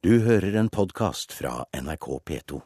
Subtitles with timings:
[0.00, 2.58] Du hører en podkast fra NRK P2.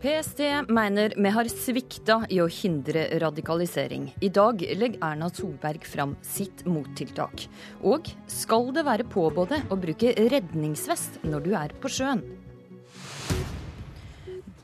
[0.00, 0.38] PST
[0.70, 4.06] mener vi har svikta i å hindre radikalisering.
[4.22, 7.48] I dag legger Erna Solberg fram sitt mottiltak.
[7.82, 12.22] Og skal det være påbudt å bruke redningsvest når du er på sjøen?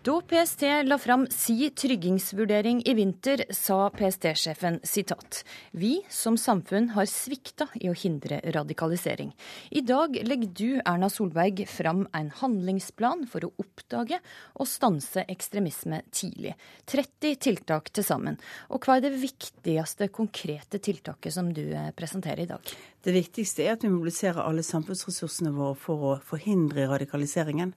[0.06, 5.40] Da PST la fram si tryggingsvurdering i vinter, sa PST-sjefen sitat
[5.74, 9.32] Vi som samfunn har svikta i å hindre radikalisering.
[9.74, 14.20] I dag legger du, Erna Solberg, fram en handlingsplan for å oppdage
[14.54, 16.54] og stanse ekstremisme tidlig.
[16.86, 18.38] 30 tiltak til sammen.
[18.70, 22.76] Og hva er det viktigste konkrete tiltaket som du eh, presenterer i dag?
[23.02, 27.74] Det viktigste er at vi mobiliserer alle samfunnsressursene våre for å forhindre radikaliseringen.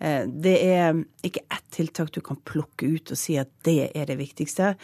[0.00, 4.08] Eh, det er ikke ett tiltak du kan plukke ut og si at det er
[4.10, 4.74] det viktigste.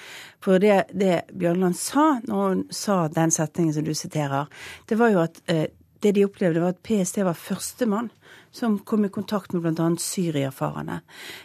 [0.44, 4.50] For det, det Bjørnland sa når hun sa den setningen som du siterer,
[4.88, 5.66] det var jo at eh,
[6.04, 8.10] det de opplevde, var at PST var førstemann
[8.56, 9.88] som kom i kontakt med bl.a.
[10.00, 11.00] syriafarerne.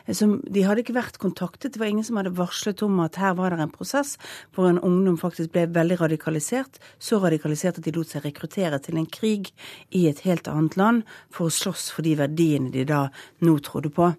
[0.08, 1.74] De hadde ikke vært kontaktet.
[1.74, 4.18] Det var ingen som hadde varslet om at her var det en prosess
[4.56, 6.80] hvor en ungdom faktisk ble veldig radikalisert.
[7.00, 9.52] Så radikalisert at de lot seg rekruttere til en krig
[9.90, 13.08] i et helt annet land for å slåss for de verdiene de da
[13.44, 14.14] nå trodde på.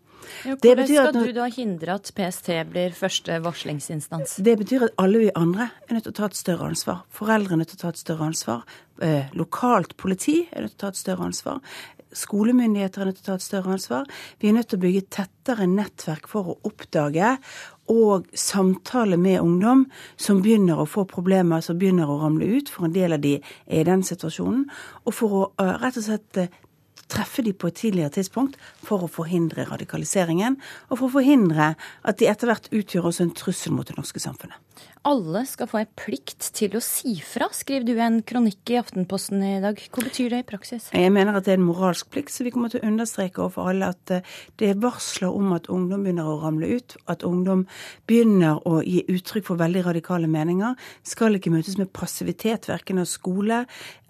[0.47, 4.37] Ja, hvordan skal når, du da hindre at PST blir første varslingsinstans?
[4.45, 7.03] Det betyr at alle vi andre er nødt til å ta et større ansvar.
[7.15, 8.63] Foreldre er nødt til å ta et større ansvar.
[9.03, 11.61] Eh, lokalt politi er nødt til å ta et større ansvar.
[12.13, 14.09] Skolemyndigheter er nødt til å ta et større ansvar.
[14.41, 17.37] Vi er nødt til å bygge tettere nettverk for å oppdage
[17.93, 19.87] og samtale med ungdom
[20.21, 23.39] som begynner å få problemer, som begynner å ramle ut, for en del av de
[23.41, 24.69] er i den situasjonen.
[25.07, 26.61] Og for å uh, rett og slett uh,
[27.13, 30.59] treffe de på et tidligere tidspunkt for å forhindre radikaliseringen,
[30.91, 34.23] og for å forhindre at de etter hvert utgjør også en trussel mot det norske
[34.23, 34.59] samfunnet.
[35.03, 38.77] Alle skal få en plikt til å si fra, skriver du i en kronikk i
[38.79, 39.81] Aftenposten i dag.
[39.91, 40.93] Hva betyr det i praksis?
[40.95, 43.73] Jeg mener at det er en moralsk plikt, så vi kommer til å understreke overfor
[43.73, 44.23] alle at eh,
[44.63, 47.67] det er varsler om at ungdom begynner å ramle ut, at ungdom
[48.07, 50.79] begynner å gi uttrykk for veldig radikale meninger.
[51.03, 53.65] Skal ikke møtes med passivitet, verken av skole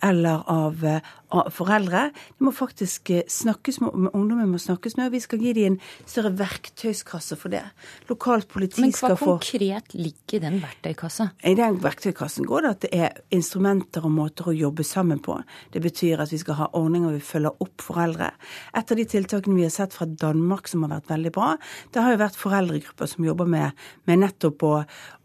[0.04, 2.10] eller av, eh, av foreldre.
[2.36, 5.72] Det må faktisk eh, snakkes med, ungdommen må snakkes med, og vi skal gi dem
[5.72, 5.78] en
[6.08, 7.62] større verktøyskasse for det.
[8.10, 11.28] Lokalt politi skal få Men hva konkret ligger i den verktøykassa?
[11.48, 15.38] I den verktøykassen går det at det er instrumenter og måter å jobbe sammen på.
[15.72, 18.32] Det betyr at vi skal ha ordninger vi følger opp foreldre.
[18.76, 21.54] Et av de tiltakene vi har sett fra Danmark som har vært veldig bra,
[21.92, 24.74] det har jo vært foreldregrupper som jobber med, med nettopp å,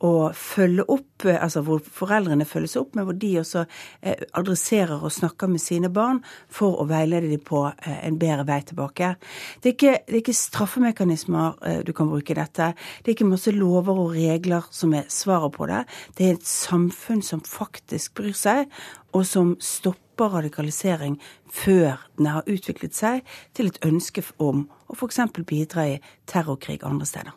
[0.07, 3.65] å, følge opp, altså hvor foreldrene følges opp, men hvor de også
[4.01, 5.96] eh, adresserer og snakker med sine barn
[6.53, 9.13] for å veilede dem på eh, en bedre vei tilbake.
[9.61, 12.71] Det er ikke, det er ikke straffemekanismer eh, du kan bruke i dette.
[13.01, 15.83] Det er ikke masse lover og regler som er svaret på det.
[16.17, 18.67] Det er et samfunn som faktisk bryr seg,
[19.15, 21.17] og som stopper radikalisering
[21.53, 23.25] før den har utviklet seg
[23.57, 25.21] til et ønske om å f.eks.
[25.47, 25.97] bidra i
[26.29, 27.35] terrorkrig andre steder.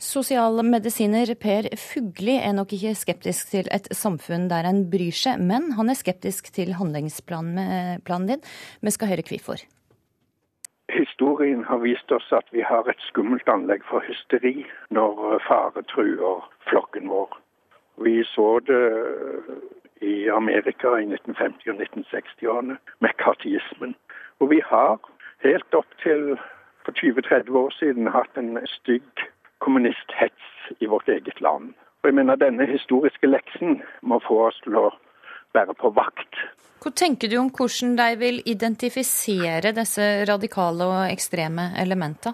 [0.00, 5.74] Sosialmedisiner Per Fugli er nok ikke skeptisk til et samfunn der en bryr seg, men
[5.76, 8.40] han er skeptisk til handlingsplanen din.
[8.80, 9.60] Vi skal høre hvorfor.
[10.88, 16.48] Historien har vist oss at vi har et skummelt anlegg for hysteri når fare truer
[16.70, 17.36] flokken vår.
[18.00, 18.80] Vi så det
[20.00, 23.92] i Amerika i 1950- og 1960-årene, med kartismen.
[24.40, 24.96] Og vi har
[25.44, 26.38] helt opp til
[26.88, 29.28] for 20-30 år siden hatt en stygg
[29.60, 31.74] kommunisthets i vårt eget land.
[32.02, 34.88] Og jeg mener Denne historiske leksen må få oss til å
[35.54, 36.42] være på vakt
[36.80, 42.32] hva tenker du om hvordan de vil identifisere disse radikale og ekstreme elementene?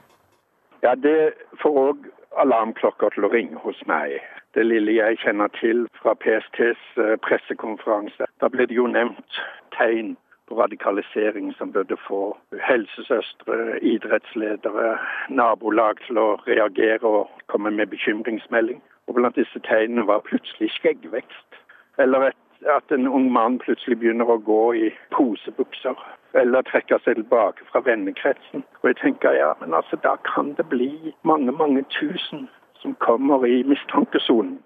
[0.85, 2.05] Ja, Det får òg
[2.39, 4.21] alarmklokker til å ringe hos meg.
[4.55, 8.29] Det lille jeg kjenner til fra PSTs eh, pressekonferanse.
[8.41, 9.41] Da ble det jo nevnt
[9.75, 10.15] tegn
[10.49, 12.37] på radikalisering som burde få
[12.69, 14.97] helsesøstre, idrettsledere,
[15.29, 18.83] nabolag til å reagere og komme med bekymringsmelding.
[19.07, 21.63] Og blant disse tegnene var plutselig skjeggvekst.
[21.98, 25.98] Eller et at en ung mann plutselig begynner å gå i posebukser
[26.41, 28.65] eller trekke seg tilbake fra vennekretsen.
[28.83, 32.48] Og jeg tenker ja, men altså da kan det bli mange, mange tusen
[32.83, 34.59] som kommer i mistankesonen.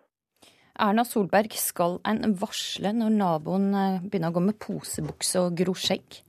[0.78, 5.75] Erna Solberg, skal en varsle når naboen eh, begynner å gå med posebukse og gro
[5.76, 6.20] skjegg?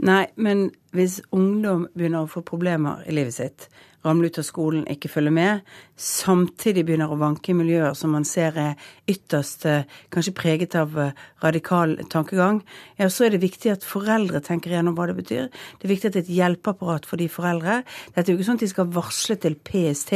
[0.00, 3.68] Nei, men hvis ungdom begynner å få problemer i livet sitt,
[4.04, 5.64] ramle ut av skolen, ikke følge med,
[6.00, 10.94] samtidig begynner å vanke i miljøer som man ser er ytterst eh, kanskje preget av
[10.98, 11.12] eh,
[11.44, 12.62] radikal tankegang,
[12.96, 15.50] ja, så er det viktig at foreldre tenker igjennom hva det betyr.
[15.52, 17.82] Det er viktig at det er et hjelpeapparat for de foreldre.
[18.14, 20.14] Dette er jo ikke sånn at de skal varsle til PST.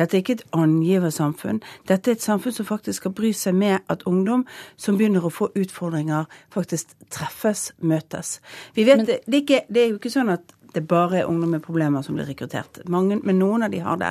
[0.00, 1.62] Dette er ikke et angiversamfunn.
[1.90, 4.42] Dette er et samfunn som faktisk skal bry seg med at ungdom
[4.74, 8.40] som begynner å få utfordringer, faktisk treffes, møtes.
[8.74, 11.28] Vi vet, Men, det, er ikke, det er jo ikke sånn at det bare er
[11.28, 12.80] ungdom med problemer som blir rekruttert.
[12.90, 14.10] Mange, men noen av de har det.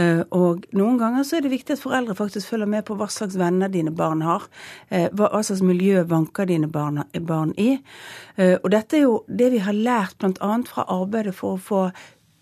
[0.00, 3.08] Eh, og noen ganger så er det viktig at foreldre faktisk følger med på hva
[3.12, 4.48] slags venner dine barn har.
[4.88, 7.76] Eh, hva, slags miljø vanker dine barn, barn i.
[8.36, 10.58] Eh, og dette er jo det vi har lært bl.a.
[10.66, 11.84] fra arbeidet for å få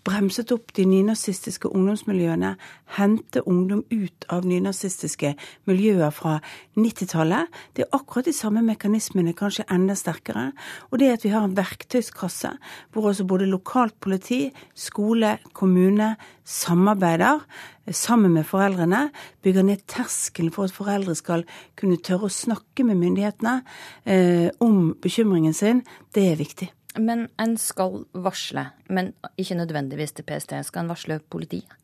[0.03, 2.53] bremset opp de nynazistiske ungdomsmiljøene,
[2.97, 5.33] hente ungdom ut av nynazistiske
[5.69, 6.37] miljøer fra
[6.75, 7.51] 90-tallet.
[7.75, 10.49] Det er akkurat de samme mekanismene, kanskje enda sterkere.
[10.91, 12.51] Og det at vi har en verktøyskasse
[12.93, 16.13] hvor også både lokalt politi, skole, kommune
[16.43, 17.45] samarbeider
[17.91, 19.09] sammen med foreldrene,
[19.43, 21.43] bygger ned terskelen for at foreldre skal
[21.79, 23.57] kunne tørre å snakke med myndighetene
[24.05, 25.83] eh, om bekymringen sin,
[26.15, 26.71] det er viktig.
[26.99, 30.59] Men en skal varsle, men ikke nødvendigvis til PST.
[30.67, 31.79] Skal en varsle politiet?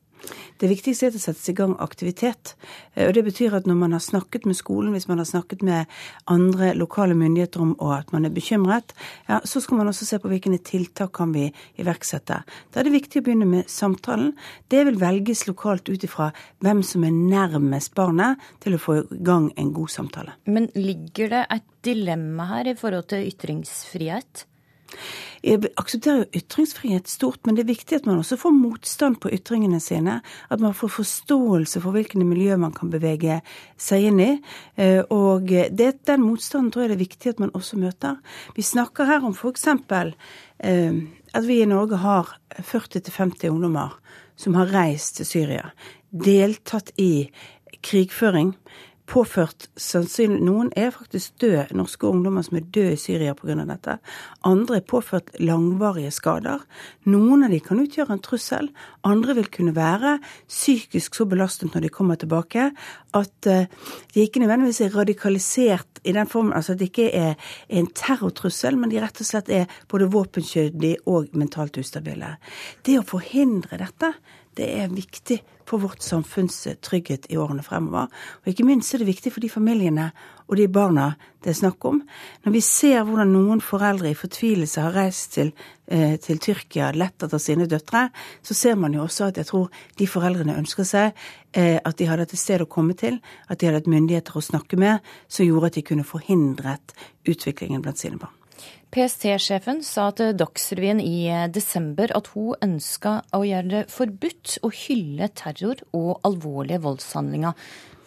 [0.60, 2.54] Det viktigste er at det settes i gang aktivitet.
[2.94, 5.62] Eh, og Det betyr at når man har snakket med skolen, hvis man har snakket
[5.62, 5.86] med
[6.26, 8.92] andre lokale myndigheter om og at man er bekymret,
[9.28, 12.42] ja, så skal man også se på hvilke tiltak kan vi iverksette.
[12.70, 14.34] Da er det viktig å begynne med samtalen.
[14.68, 16.30] Det vil velges lokalt ut ifra
[16.60, 20.36] hvem som er nærmest barnet til å få i gang en god samtale.
[20.44, 24.44] Men ligger det et dilemma her i forhold til ytringsfrihet?
[25.40, 29.30] Jeg aksepterer jo ytringsfrihet stort, men det er viktig at man også får motstand på
[29.32, 30.18] ytringene sine.
[30.52, 33.38] At man får forståelse for hvilke miljø man kan bevege
[33.80, 34.30] seg inn i.
[34.76, 38.20] Eh, og det, den motstanden tror jeg det er viktig at man også møter.
[38.56, 39.66] Vi snakker her om f.eks.
[39.70, 41.00] Eh,
[41.30, 43.96] at vi i Norge har 40-50 ungdommer
[44.40, 45.72] som har reist til Syria,
[46.10, 47.30] deltatt i
[47.84, 48.54] krigføring
[49.10, 53.56] påført sannsynlig Noen er faktisk døde, norske ungdommer som er døde i Syria pga.
[53.66, 53.98] dette.
[54.46, 56.62] Andre er påført langvarige skader.
[57.10, 58.70] Noen av de kan utgjøre en trussel.
[59.04, 60.18] Andre vil kunne være
[60.48, 62.70] psykisk så belastet når de kommer tilbake
[63.14, 63.66] at eh,
[64.14, 67.34] de ikke nødvendigvis er radikalisert i den formen, altså at det ikke er
[67.68, 72.36] en terrortrussel, men de rett og slett er både våpenkjødige og mentalt ustabile.
[72.86, 74.14] Det å forhindre dette,
[74.58, 78.08] det er viktig for vårt samfunns trygghet i årene fremover.
[78.42, 80.08] Og ikke minst er det viktig for de familiene
[80.50, 82.00] og de barna det er snakk om.
[82.44, 85.52] Når vi ser hvordan noen foreldre i fortvilelse har reist til,
[85.86, 88.08] eh, til Tyrkia, lett etter sine døtre,
[88.42, 91.14] så ser man jo også at jeg tror de foreldrene ønsker seg
[91.54, 94.44] eh, at de hadde et sted å komme til, at de hadde et myndigheter å
[94.44, 94.98] snakke med,
[95.28, 96.98] som gjorde at de kunne forhindret
[97.28, 98.39] utviklingen blant sine barn.
[98.90, 105.30] PST-sjefen sa til Dagsrevyen i desember at hun ønska å gjøre det forbudt å hylle
[105.38, 107.54] terror og alvorlige voldshandlinger.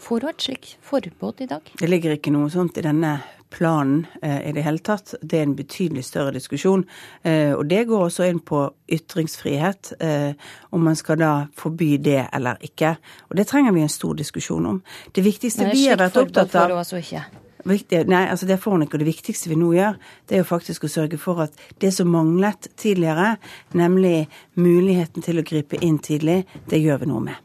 [0.04, 1.72] Får hun et slikt forbud i dag?
[1.80, 3.14] Det ligger ikke noe sånt i denne
[3.54, 5.14] planen eh, i det hele tatt.
[5.22, 6.84] Det er en betydelig større diskusjon.
[7.24, 8.66] Eh, og det går også inn på
[8.98, 10.34] ytringsfrihet, eh,
[10.76, 12.96] om man skal da forby det eller ikke.
[13.30, 14.84] Og det trenger vi en stor diskusjon om.
[15.16, 18.04] Det viktigste Nei, vi har vært opptatt av ikke.
[18.10, 18.98] Nei, altså det får hun ikke.
[18.98, 19.96] Og det viktigste vi nå gjør,
[20.28, 23.38] det er jo faktisk å sørge for at det som manglet tidligere,
[23.72, 24.28] nemlig
[24.60, 27.40] muligheten til å gripe inn tidlig, det gjør vi noe med.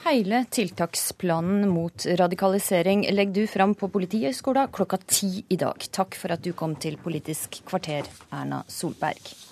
[0.00, 5.76] Hele tiltaksplanen mot radikalisering legger du fram på Politihøgskolen klokka ti i dag.
[5.92, 9.49] Takk for at du kom til Politisk kvarter, Erna Solberg.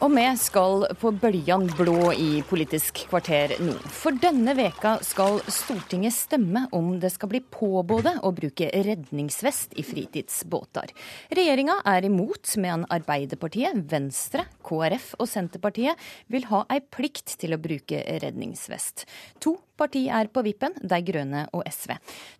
[0.00, 3.74] Og vi skal på bøljan blå i Politisk kvarter nå.
[3.92, 9.84] For denne veka skal Stortinget stemme om det skal bli påbudet å bruke redningsvest i
[9.84, 10.94] fritidsbåter.
[11.36, 17.60] Regjeringa er imot, medan Arbeiderpartiet, Venstre, KrF og Senterpartiet vil ha ei plikt til å
[17.60, 19.04] bruke redningsvest.
[19.44, 21.92] To parti er på vippen, De Grønne og SV.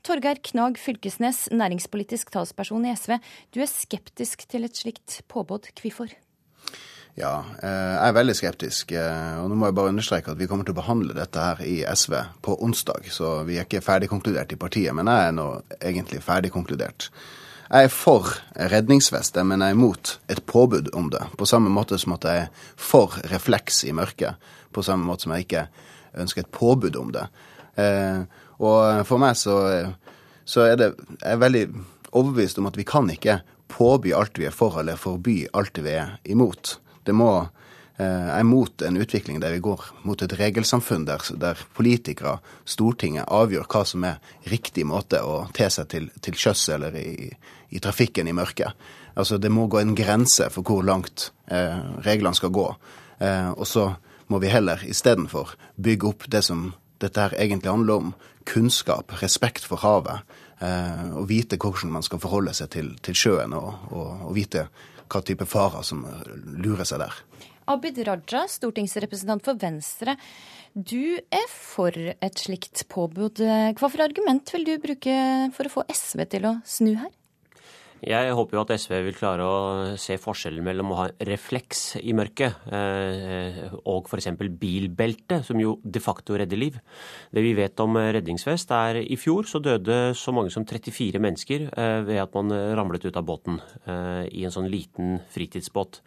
[0.09, 3.19] Torgeir Knag Fylkesnes, næringspolitisk talsperson i SV.
[3.53, 5.69] Du er skeptisk til et slikt påbud.
[5.77, 6.17] Hvorfor?
[7.19, 8.93] Ja, eh, jeg er veldig skeptisk.
[8.97, 11.63] Eh, og nå må jeg bare understreke at vi kommer til å behandle dette her
[11.67, 13.11] i SV på onsdag.
[13.13, 15.49] Så vi er ikke ferdigkonkludert i partiet, men jeg er nå
[15.81, 17.11] egentlig ferdigkonkludert.
[17.71, 18.27] Jeg er for
[18.71, 21.23] redningsvest, men jeg er imot et påbud om det.
[21.39, 24.51] På samme måte som at jeg er for refleks i mørket.
[24.75, 25.67] På samme måte som jeg ikke
[26.19, 27.29] ønsker et påbud om det.
[27.79, 28.23] Eh,
[28.61, 29.55] og for meg så,
[30.45, 31.63] så er det Jeg er veldig
[32.11, 33.39] overbevist om at vi kan ikke
[33.71, 36.81] påby alt vi er for, eller forby alt vi er imot.
[37.11, 37.33] Det må
[38.01, 43.27] Jeg er mot en utvikling der vi går mot et regelsamfunn der, der politikere, Stortinget,
[43.29, 47.29] avgjør hva som er riktig måte å te seg til, til sjøs eller i,
[47.69, 48.73] i, trafikken i mørket.
[49.21, 51.77] Altså Det må gå en grense for hvor langt eh,
[52.07, 52.67] reglene skal gå.
[53.21, 53.91] Eh, og så
[54.33, 56.71] må vi heller istedenfor bygge opp det som
[57.03, 58.15] dette her egentlig handler om.
[58.49, 60.25] Kunnskap, respekt for havet.
[60.61, 64.67] Eh, og vite hvordan man skal forholde seg til, til sjøen, og, og, og vite
[65.11, 66.05] hva type farer som
[66.63, 67.15] lurer seg der.
[67.71, 70.17] Abid Raja, stortingsrepresentant for Venstre.
[70.75, 73.43] Du er for et slikt påbud.
[73.43, 75.17] Hva for argument vil du bruke
[75.55, 77.13] for å få SV til å snu her?
[78.01, 79.57] Jeg håper jo at SV vil klare å
[80.01, 84.31] se forskjellen mellom å ha refleks i mørket eh, og f.eks.
[84.61, 86.79] bilbelte, som jo de facto redder liv.
[87.29, 91.67] Det vi vet om redningsvest, er i fjor så døde så mange som 34 mennesker
[91.69, 96.01] eh, ved at man ramlet ut av båten eh, i en sånn liten fritidsbåt.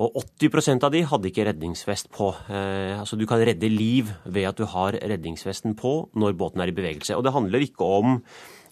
[0.00, 2.30] Og 80% av de hadde ikke redningsvest på.
[2.48, 6.72] Eh, altså Du kan redde liv ved at du har redningsvesten på når båten er
[6.72, 7.16] i bevegelse.
[7.16, 8.18] Og det handler ikke om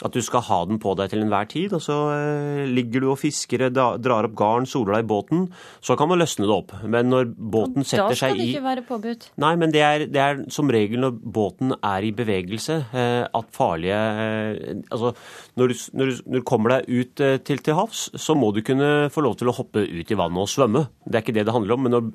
[0.07, 3.09] at du skal ha den på deg til enhver tid, og så eh, ligger du
[3.13, 5.45] og fisker, drar opp garn, soler deg i båten.
[5.85, 6.75] Så kan man løsne det opp.
[6.85, 9.29] Men når båten setter seg i Da skal det ikke være påbudt.
[9.45, 13.53] Nei, men det er, det er, som regel når båten er i bevegelse eh, at
[13.55, 14.49] farlige eh,
[14.91, 15.13] Altså
[15.59, 18.63] når du, når, du, når du, kommer deg ut til, til havs, så må du
[18.65, 20.87] kunne få lov til å hoppe ut i vannet og svømme.
[21.05, 21.87] Det er ikke det det handler om.
[21.87, 22.11] men når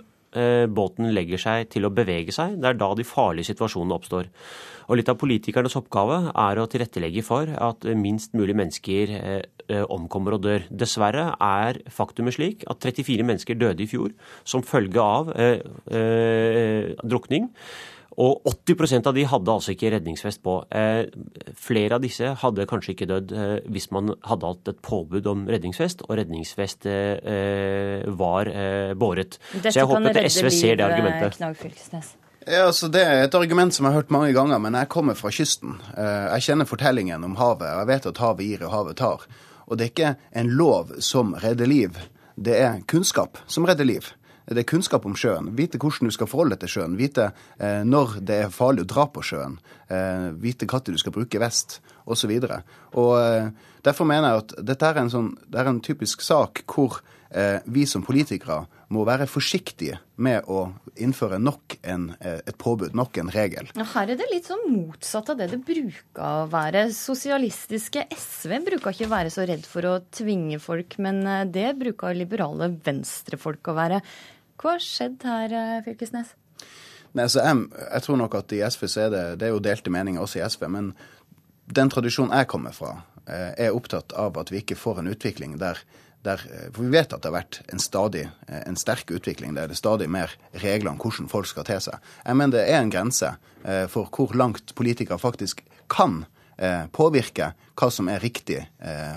[0.67, 2.57] båten legger seg til å bevege seg.
[2.59, 4.29] Det er da de farlige situasjonene oppstår.
[4.85, 10.37] Og Litt av politikernes oppgave er å tilrettelegge for at minst mulig mennesker eh, omkommer
[10.37, 10.67] og dør.
[10.69, 14.13] Dessverre er faktumet slik at 34 mennesker døde i fjor
[14.45, 15.57] som følge av eh,
[15.89, 17.49] eh, drukning.
[18.21, 20.57] Og 80% av de hadde altså ikke redningsvest på.
[20.71, 21.05] Eh,
[21.59, 25.47] flere av disse hadde kanskje ikke dødd eh, hvis man hadde hatt et påbud om
[25.51, 28.51] redningsvest, og redningsvest eh, var
[28.95, 29.39] båret.
[29.51, 31.41] Dette Så jeg håper at SV ser det argumentet.
[31.41, 32.15] Knag Fylkesnes.
[32.45, 35.17] Ja, altså Det er et argument som jeg har hørt mange ganger, men jeg kommer
[35.17, 35.79] fra kysten.
[35.97, 39.25] Eh, jeg kjenner fortellingen om havet, og jeg vet at havet gir og havet tar.
[39.65, 41.97] Og det er ikke en lov som redder liv,
[42.37, 44.11] det er kunnskap som redder liv.
[44.45, 45.49] Det er kunnskap om sjøen.
[45.57, 46.97] Vite hvordan du skal forholde deg til sjøen.
[46.99, 49.57] Vite eh, når det er farlig å dra på sjøen.
[49.89, 52.31] Eh, vite når du skal bruke vest, osv.
[52.37, 53.49] Eh,
[53.85, 57.01] derfor mener jeg at dette er en, sånn, det er en typisk sak hvor
[57.33, 60.67] eh, vi som politikere må være forsiktige med å
[61.01, 63.71] innføre nok en, eh, et påbud, nok en regel.
[63.75, 66.87] Her er det litt sånn motsatt av det det bruker å være.
[66.95, 71.73] Sosialistiske SV bruker ikke å være så redd for å tvinge folk, men eh, det
[71.81, 74.01] bruker liberale venstrefolk å være.
[74.61, 76.35] Hva har skjedd her, eh, Fylkesnes?
[77.15, 79.63] Nei, så jeg, jeg, tror nok at i SV så er det, det er jo
[79.63, 80.65] delte meninger også i SV.
[80.71, 80.93] Men
[81.65, 85.79] den tradisjonen jeg kommer fra, er opptatt av at vi ikke får en utvikling der
[86.25, 89.55] der, eh, for Vi vet at det har vært en stadig eh, en sterk utvikling
[89.55, 90.33] der det er stadig mer
[90.63, 92.01] regler om hvordan folk skal te seg.
[92.25, 96.25] Jeg mener det er en grense eh, for hvor langt politikere faktisk kan
[96.95, 98.63] påvirke hva som er riktige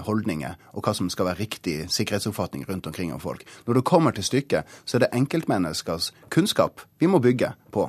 [0.07, 3.45] holdninger, og hva som skal være riktig sikkerhetsoppfatning rundt omkring om folk.
[3.67, 7.87] Når det kommer til stykket, så er det enkeltmenneskers kunnskap vi må bygge på.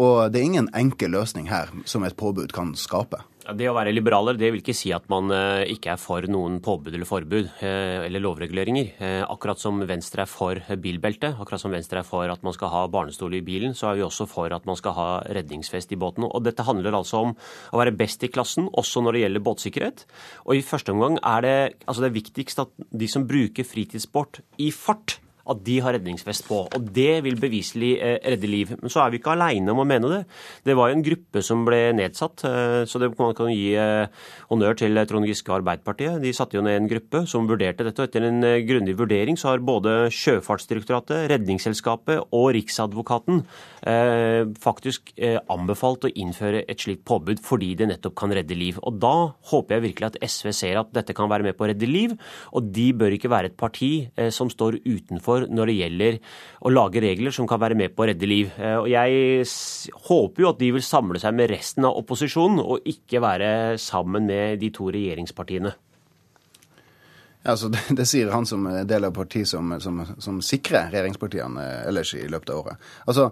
[0.00, 3.22] Og det er ingen enkel løsning her som et påbud kan skape.
[3.56, 6.58] Det å være liberaler det vil ikke si at man eh, ikke er for noen
[6.62, 8.92] påbud eller forbud eh, eller lovreguleringer.
[9.02, 12.72] Eh, akkurat som Venstre er for bilbelte, akkurat som Venstre er for at man skal
[12.72, 15.98] ha barnestol i bilen, så er vi også for at man skal ha redningsfest i
[16.00, 16.28] båten.
[16.28, 20.04] Og Dette handler altså om å være best i klassen, også når det gjelder båtsikkerhet.
[20.46, 24.44] Og i første omgang er det, altså det er viktigst at de som bruker fritidssport
[24.62, 26.62] i fart, at de har redningsvest på.
[26.68, 28.74] Og det vil beviselig eh, redde liv.
[28.80, 30.20] Men så er vi ikke aleine om å mene det.
[30.66, 34.26] Det var jo en gruppe som ble nedsatt, eh, så det man kan gi eh,
[34.50, 36.20] honnør til Trond Giske og Arbeiderpartiet.
[36.22, 38.02] De satte jo ned en gruppe som vurderte dette.
[38.02, 43.44] og Etter en grundig vurdering så har både Sjøfartsdirektoratet, Redningsselskapet og Riksadvokaten
[44.60, 45.12] faktisk
[45.50, 48.78] anbefalt å innføre et slikt påbud fordi det nettopp kan redde liv.
[48.84, 51.70] Og Da håper jeg virkelig at SV ser at dette kan være med på å
[51.70, 52.12] redde liv,
[52.52, 56.18] og de bør ikke være et parti som står utenfor for når det gjelder
[56.60, 58.50] å lage regler som kan være med på å redde liv.
[58.58, 59.46] Eh, og Jeg
[60.08, 64.28] håper jo at de vil samle seg med resten av opposisjonen, og ikke være sammen
[64.30, 65.72] med de to regjeringspartiene.
[67.40, 71.70] Ja, altså det, det, sier han som del av partiet som, som, som sikrer regjeringspartiene
[71.88, 72.92] ellers i løpet av året.
[73.06, 73.30] Altså,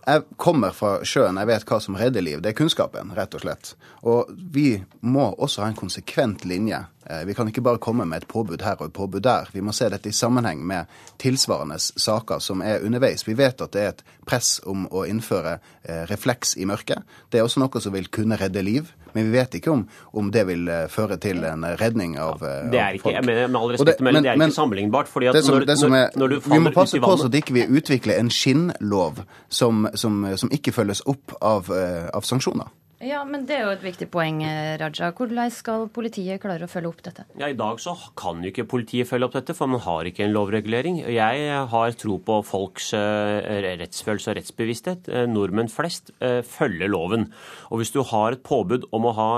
[0.00, 2.40] jeg kommer fra sjøen, jeg vet hva som redder liv.
[2.40, 3.74] Det er kunnskapen, rett og slett.
[4.08, 8.22] Og vi må også ha en konsekvent linje Eh, vi kan ikke bare komme med
[8.22, 9.48] et påbud her og et påbud der.
[9.52, 13.24] Vi må se dette i sammenheng med tilsvarende saker som er underveis.
[13.28, 17.02] Vi vet at det er et press om å innføre eh, refleks i mørket.
[17.32, 18.92] Det er også noe som vil kunne redde liv.
[19.12, 22.68] Men vi vet ikke om, om det vil uh, føre til en redning av, folk.
[22.70, 25.10] det er ikke, jeg mener, Med all respekt, men, men, det er ikke sammenlignbart.
[25.10, 27.56] fordi at som, når, som er, når, når Vi må passe på så at ikke
[27.58, 31.72] vi utvikler en skinnlov som, som, som ikke følges opp av,
[32.14, 32.70] av sanksjoner.
[33.00, 35.08] Ja, men Det er jo et viktig poeng, eh, Raja.
[35.16, 37.24] Hvordan skal politiet klare å følge opp dette?
[37.40, 40.26] Ja, I dag så kan jo ikke politiet følge opp dette, for man har ikke
[40.26, 41.00] en lovregulering.
[41.08, 43.40] Jeg har tro på folks uh,
[43.80, 45.08] rettsfølelse og rettsbevissthet.
[45.08, 47.30] Uh, nordmenn flest følger loven.
[47.72, 49.30] Og hvis du har et påbud om å ha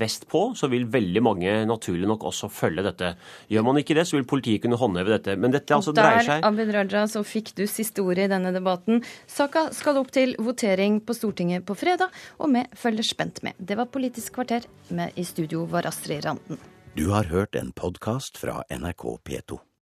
[0.00, 3.12] vest på, så vil veldig mange naturlig nok også følge dette.
[3.52, 5.36] Gjør man ikke det, så vil politiet kunne håndheve dette.
[5.38, 8.52] Men dette altså dreier seg Der, Abid Raja, så fikk du siste ordet i denne
[8.56, 9.04] debatten.
[9.30, 12.10] Saka skal opp til votering på Stortinget på fredag
[12.40, 13.58] og vi følger spent med.
[13.58, 14.66] Det var Politisk kvarter.
[14.88, 16.58] Med i studio var Astrid Randen.
[16.96, 19.60] Du har hørt en podkast fra NRK P2.